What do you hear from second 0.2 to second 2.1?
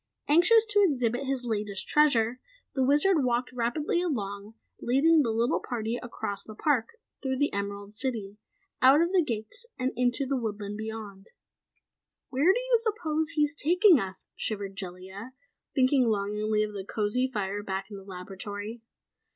Anxious to exhibit his latest